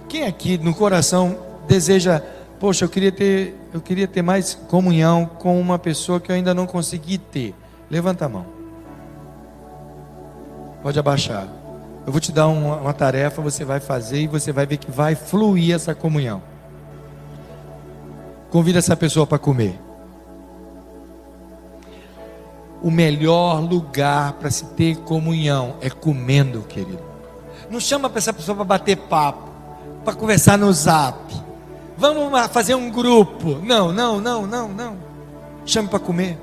[0.08, 2.20] Quem aqui no coração deseja,
[2.60, 6.52] poxa, eu queria ter, eu queria ter mais comunhão com uma pessoa que eu ainda
[6.52, 7.54] não consegui ter?
[7.90, 8.46] Levanta a mão.
[10.82, 11.48] Pode abaixar.
[12.04, 14.90] Eu vou te dar uma, uma tarefa, você vai fazer e você vai ver que
[14.90, 16.42] vai fluir essa comunhão.
[18.50, 19.78] Convida essa pessoa para comer
[22.82, 27.02] o melhor lugar para se ter comunhão é comendo, querido.
[27.70, 29.48] Não chama para essa pessoa para bater papo,
[30.04, 31.16] para conversar no zap.
[31.96, 33.60] Vamos fazer um grupo.
[33.62, 34.96] Não, não, não, não, não.
[35.64, 36.36] Chame para comer.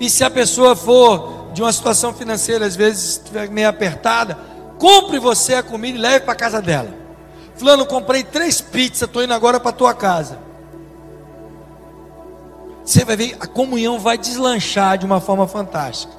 [0.00, 4.38] E se a pessoa for de uma situação financeira, às vezes estiver meio apertada,
[4.78, 6.88] compre você a comida e leve para casa dela.
[7.56, 10.38] Fulano, comprei três pizzas, estou indo agora para tua casa.
[12.84, 16.12] Você vai ver, a comunhão vai deslanchar de uma forma fantástica.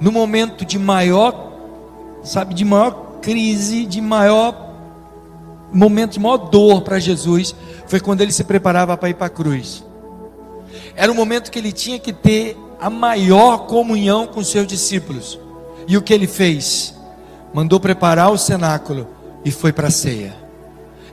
[0.00, 1.52] No momento de maior,
[2.22, 4.68] sabe, de maior crise, de maior
[5.72, 7.54] momento de maior dor para Jesus,
[7.86, 9.84] foi quando ele se preparava para ir para a cruz.
[10.94, 15.38] Era o momento que ele tinha que ter a maior comunhão com seus discípulos.
[15.86, 16.94] E o que ele fez?
[17.52, 19.08] Mandou preparar o cenáculo
[19.44, 20.47] e foi para a ceia.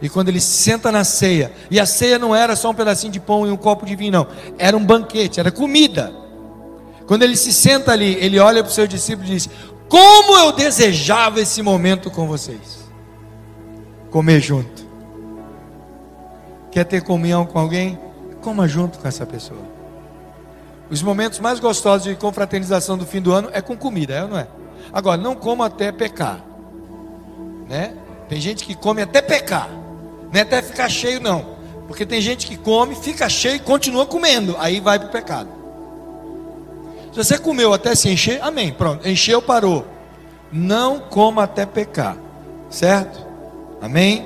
[0.02, 3.20] E quando ele senta na ceia, e a ceia não era só um pedacinho de
[3.20, 4.28] pão e um copo de vinho, não,
[4.58, 6.14] era um banquete, era comida.
[7.08, 9.50] Quando ele se senta ali, ele olha para os seus discípulos e diz:
[9.88, 12.84] Como eu desejava esse momento com vocês,
[14.10, 14.86] comer junto.
[16.72, 17.98] Quer ter comunhão com alguém?
[18.42, 19.62] Coma junto com essa pessoa.
[20.90, 24.30] Os momentos mais gostosos de confraternização do fim do ano é com comida, é ou
[24.30, 24.48] não é?
[24.92, 26.44] Agora, não coma até pecar.
[27.68, 27.96] Né?
[28.30, 29.70] Tem gente que come até pecar.
[30.36, 31.56] Não é até ficar cheio, não.
[31.88, 34.58] Porque tem gente que come, fica cheio e continua comendo.
[34.60, 35.48] Aí vai para o pecado.
[37.13, 38.74] Se você comeu até se encher, amém.
[38.74, 39.88] Pronto, encheu, parou.
[40.52, 42.17] Não coma até pecar.
[42.69, 43.26] Certo?
[43.82, 44.26] Amém?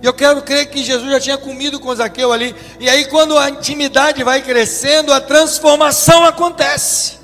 [0.00, 2.56] E eu quero crer que Jesus já tinha comido com Zaqueu ali.
[2.80, 7.18] E aí, quando a intimidade vai crescendo, a transformação acontece.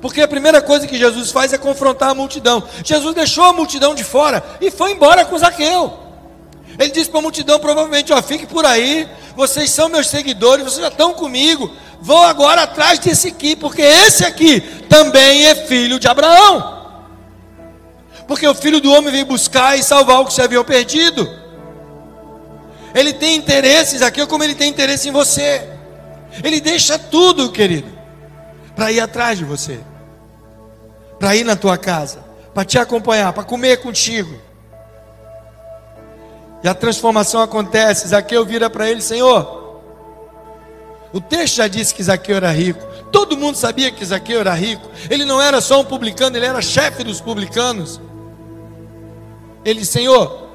[0.00, 2.62] Porque a primeira coisa que Jesus faz é confrontar a multidão.
[2.84, 5.98] Jesus deixou a multidão de fora e foi embora com Zaqueu.
[6.78, 10.80] Ele disse para a multidão, provavelmente: ó, fique por aí, vocês são meus seguidores, vocês
[10.80, 11.70] já estão comigo.
[12.00, 16.80] Vou agora atrás desse aqui, porque esse aqui também é filho de Abraão
[18.30, 21.28] porque o filho do homem veio buscar e salvar o que se haviam perdido.
[22.94, 25.68] Ele tem interesses aqui, como ele tem interesse em você.
[26.44, 27.88] Ele deixa tudo, querido,
[28.76, 29.80] para ir atrás de você,
[31.20, 34.34] para ir na tua casa, para te acompanhar, para comer contigo.
[36.64, 38.08] E a transformação acontece.
[38.08, 39.80] Zaqueu vira para ele: Senhor,
[41.12, 42.84] o texto já disse que Zaqueu era rico.
[43.12, 44.88] Todo mundo sabia que Zaqueu era rico.
[45.10, 48.00] Ele não era só um publicano, ele era chefe dos publicanos.
[49.62, 50.48] Ele Senhor,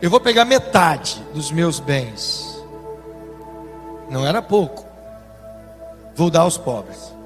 [0.00, 2.64] eu vou pegar metade dos meus bens.
[4.08, 4.86] Não era pouco.
[6.16, 7.19] Vou dar aos pobres.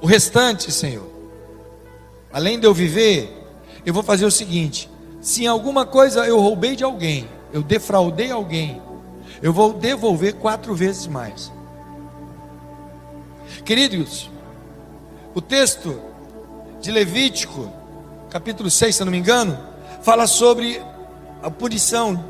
[0.00, 1.08] O restante, Senhor,
[2.32, 3.32] além de eu viver,
[3.84, 8.30] eu vou fazer o seguinte: se em alguma coisa eu roubei de alguém, eu defraudei
[8.30, 8.80] alguém,
[9.42, 11.52] eu vou devolver quatro vezes mais.
[13.64, 14.30] Queridos,
[15.34, 16.00] o texto
[16.80, 17.70] de Levítico
[18.30, 19.58] capítulo 6, se não me engano,
[20.02, 20.82] fala sobre
[21.42, 22.22] a punição,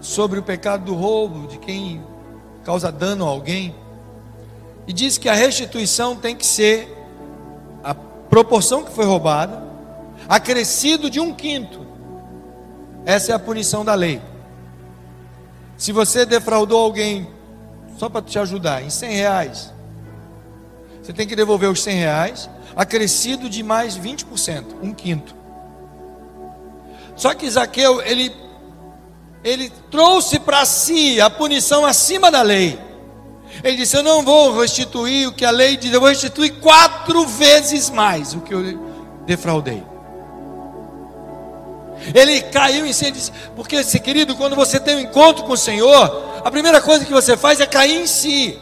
[0.00, 2.04] sobre o pecado do roubo, de quem
[2.64, 3.74] causa dano a alguém.
[4.86, 6.97] E diz que a restituição tem que ser
[8.28, 9.62] proporção que foi roubada,
[10.28, 11.86] acrescido de um quinto.
[13.04, 14.20] Essa é a punição da lei.
[15.76, 17.28] Se você defraudou alguém,
[17.96, 19.72] só para te ajudar, em 100 reais,
[21.02, 25.34] você tem que devolver os 100 reais, acrescido de mais 20%, um quinto.
[27.16, 28.32] Só que Zaqueu, ele,
[29.42, 32.87] ele trouxe para si a punição acima da lei.
[33.62, 37.26] Ele disse: Eu não vou restituir o que a lei diz, eu vou restituir quatro
[37.26, 38.62] vezes mais o que eu
[39.26, 39.82] defraudei.
[42.14, 45.56] Ele caiu em si e disse: Porque, querido, quando você tem um encontro com o
[45.56, 48.58] Senhor, a primeira coisa que você faz é cair em si.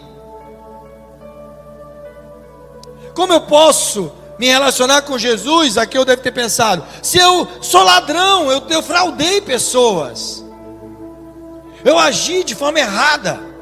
[3.14, 7.82] Como eu posso me relacionar com Jesus, aqui eu devo ter pensado: se eu sou
[7.82, 10.44] ladrão, eu defraudei pessoas,
[11.84, 13.55] eu agi de forma errada.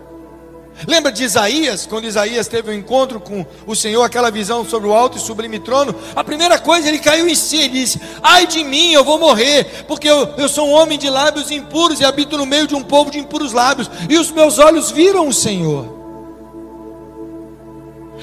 [0.86, 4.92] Lembra de Isaías, quando Isaías teve um encontro com o Senhor, aquela visão sobre o
[4.92, 5.94] alto e sublime trono?
[6.16, 9.84] A primeira coisa, ele caiu em si e disse: Ai de mim, eu vou morrer,
[9.86, 12.82] porque eu, eu sou um homem de lábios impuros e habito no meio de um
[12.82, 15.94] povo de impuros lábios, e os meus olhos viram o Senhor.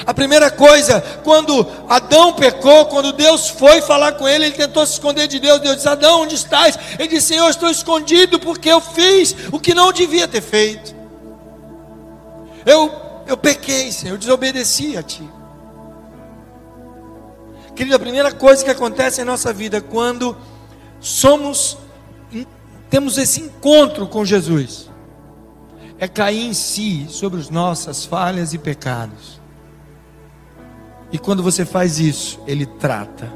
[0.05, 4.93] A primeira coisa, quando Adão pecou, quando Deus foi falar com ele, ele tentou se
[4.93, 5.59] esconder de Deus.
[5.61, 6.77] Deus disse: Adão, onde estás?
[6.99, 11.00] Ele disse: Senhor, estou escondido porque eu fiz o que não devia ter feito.
[12.65, 12.91] Eu,
[13.27, 15.27] eu pequei, Senhor, eu desobedeci a Ti.
[17.75, 20.37] Querido, a primeira coisa que acontece em nossa vida quando
[20.99, 21.77] somos,
[22.89, 24.89] temos esse encontro com Jesus,
[25.97, 29.41] é cair em si sobre as nossas falhas e pecados.
[31.11, 33.31] E quando você faz isso, Ele trata.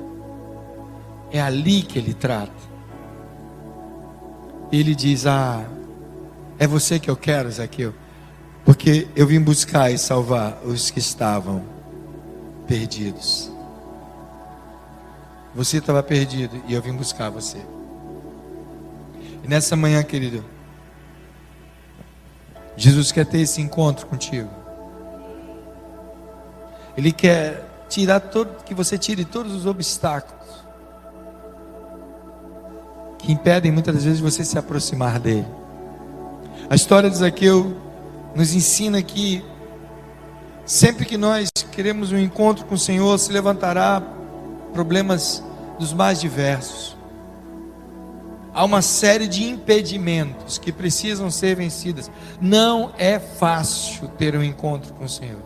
[1.31, 2.53] É ali que Ele trata.
[4.71, 5.63] Ele diz: Ah,
[6.57, 7.93] é você que eu quero, Zaqueu.
[8.65, 11.63] Porque eu vim buscar e salvar os que estavam
[12.67, 13.51] perdidos.
[15.53, 17.59] Você estava perdido e eu vim buscar você.
[19.43, 20.43] E nessa manhã, querido,
[22.75, 24.49] Jesus quer ter esse encontro contigo.
[26.97, 30.43] Ele quer tirar todo, que você tire todos os obstáculos
[33.19, 35.47] que impedem muitas vezes você se aproximar dele.
[36.69, 37.84] A história de Zaqueu
[38.35, 39.43] nos ensina que
[40.65, 44.01] sempre que nós queremos um encontro com o Senhor, se levantará
[44.73, 45.43] problemas
[45.79, 46.95] dos mais diversos.
[48.53, 52.09] Há uma série de impedimentos que precisam ser vencidos.
[52.39, 55.41] Não é fácil ter um encontro com o Senhor.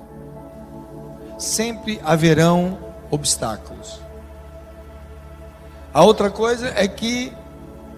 [1.37, 2.77] Sempre haverão
[3.09, 3.99] obstáculos.
[5.91, 7.33] A outra coisa é que,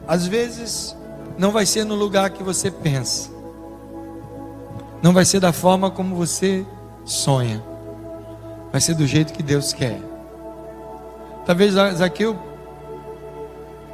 [0.07, 0.95] às vezes,
[1.37, 3.29] não vai ser no lugar que você pensa,
[5.01, 6.65] não vai ser da forma como você
[7.03, 7.63] sonha,
[8.71, 9.99] vai ser do jeito que Deus quer.
[11.45, 12.37] Talvez Zaqueu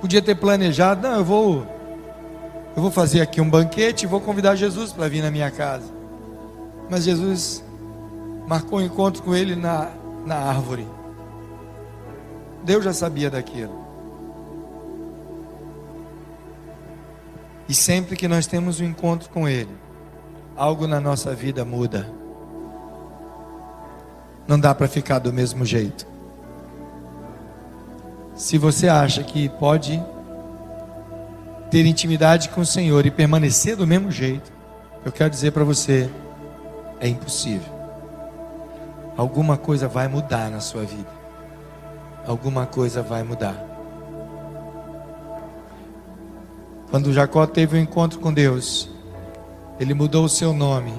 [0.01, 1.67] podia ter planejado, não, eu vou
[2.75, 5.91] eu vou fazer aqui um banquete e vou convidar Jesus para vir na minha casa.
[6.89, 7.63] Mas Jesus
[8.47, 9.89] marcou um encontro com ele na,
[10.25, 10.87] na árvore.
[12.63, 13.87] Deus já sabia daquilo.
[17.69, 19.71] E sempre que nós temos um encontro com Ele,
[20.57, 22.09] algo na nossa vida muda.
[24.47, 26.07] Não dá para ficar do mesmo jeito.
[28.35, 30.03] Se você acha que pode
[31.69, 34.51] ter intimidade com o Senhor e permanecer do mesmo jeito,
[35.05, 36.09] eu quero dizer para você,
[36.99, 37.77] é impossível.
[39.15, 41.09] Alguma coisa vai mudar na sua vida.
[42.25, 43.63] Alguma coisa vai mudar.
[46.89, 48.89] Quando Jacó teve um encontro com Deus,
[49.79, 50.93] ele mudou o seu nome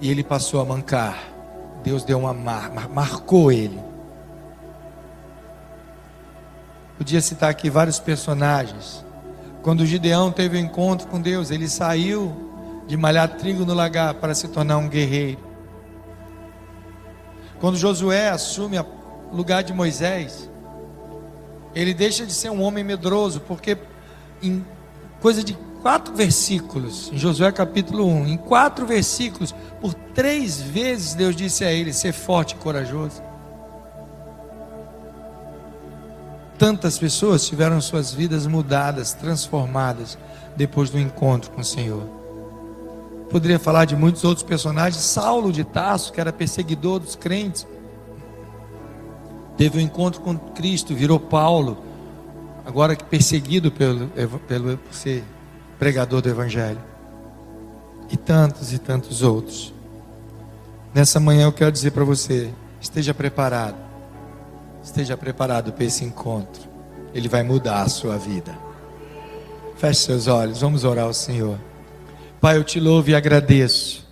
[0.00, 1.18] e ele passou a mancar.
[1.82, 3.80] Deus deu uma mar, marcou ele.
[6.98, 9.04] Podia citar aqui vários personagens.
[9.62, 12.34] Quando Gideão teve o um encontro com Deus, ele saiu
[12.86, 15.40] de malhar trigo no lagar para se tornar um guerreiro.
[17.60, 18.86] Quando Josué assume o
[19.32, 20.50] lugar de Moisés,
[21.74, 23.76] ele deixa de ser um homem medroso, porque
[24.42, 24.64] em
[25.20, 25.56] coisa de
[25.86, 31.70] quatro versículos, em Josué capítulo 1, em quatro versículos, por três vezes Deus disse a
[31.70, 33.22] ele: ser forte e corajoso.
[36.58, 40.18] Tantas pessoas tiveram suas vidas mudadas, transformadas
[40.56, 42.02] depois do encontro com o Senhor.
[43.30, 45.00] Poderia falar de muitos outros personagens.
[45.04, 47.64] Saulo de Tarso, que era perseguidor dos crentes,
[49.56, 51.78] teve um encontro com Cristo, virou Paulo,
[52.64, 54.08] agora que perseguido pelo,
[54.48, 55.22] pelo por ser
[55.78, 56.80] pregador do Evangelho.
[58.10, 59.74] E tantos e tantos outros.
[60.94, 62.50] Nessa manhã eu quero dizer para você:
[62.80, 63.86] esteja preparado
[64.86, 66.62] Esteja preparado para esse encontro.
[67.12, 68.56] Ele vai mudar a sua vida.
[69.76, 71.58] Feche seus olhos, vamos orar ao Senhor.
[72.40, 74.06] Pai, eu te louvo e agradeço.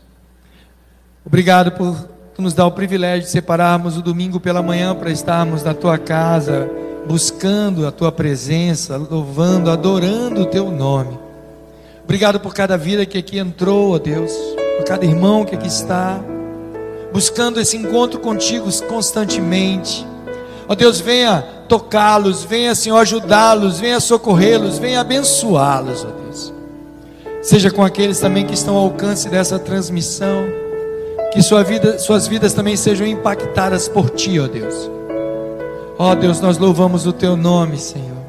[1.24, 5.74] Obrigado por nos dar o privilégio de separarmos o domingo pela manhã para estarmos na
[5.74, 6.68] tua casa,
[7.06, 11.16] buscando a tua presença, louvando, adorando o teu nome.
[12.04, 14.32] Obrigado por cada vida que aqui entrou, ó Deus,
[14.76, 16.20] por cada irmão que aqui está,
[17.12, 20.06] buscando esse encontro contigo constantemente.
[20.68, 26.52] Ó Deus, venha tocá-los, venha, Senhor, ajudá-los, venha socorrê-los, venha abençoá-los, ó Deus.
[27.42, 30.44] Seja com aqueles também que estão ao alcance dessa transmissão,
[31.32, 34.90] que sua vida, suas vidas também sejam impactadas por Ti, ó Deus.
[35.98, 38.24] Ó Deus, nós louvamos o Teu nome, Senhor,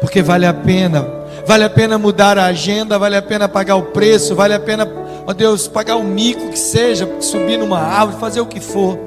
[0.00, 3.84] porque vale a pena, vale a pena mudar a agenda, vale a pena pagar o
[3.84, 4.88] preço, vale a pena,
[5.26, 8.98] ó Deus, pagar o mico que seja, subir numa árvore, fazer o que for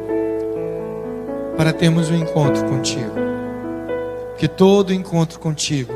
[1.56, 3.12] para termos um encontro contigo.
[4.38, 5.94] Que todo encontro contigo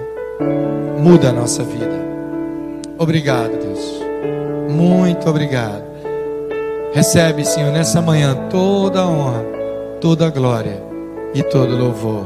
[0.97, 2.05] muda a nossa vida.
[2.97, 4.01] Obrigado, Deus.
[4.69, 5.83] Muito obrigado.
[6.93, 9.45] Recebe, Senhor, nessa manhã toda a honra,
[9.99, 10.81] toda a glória
[11.33, 12.25] e todo louvor.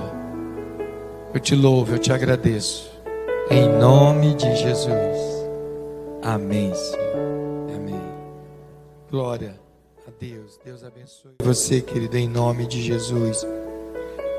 [1.34, 2.91] Eu te louvo, eu te agradeço.
[3.50, 5.18] Em nome de Jesus.
[6.22, 7.76] Amém, Senhor.
[7.76, 8.02] Amém.
[9.10, 9.60] Glória.
[10.22, 10.60] Deus.
[10.64, 13.44] Deus abençoe você, querido, em nome de Jesus.